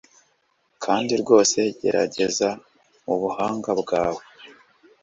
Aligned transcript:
kandi 0.83 1.13
rwose 1.21 1.59
gerageza 1.79 2.49
ubuhanga 3.13 3.71
bwa 3.81 4.03
we 4.15 4.23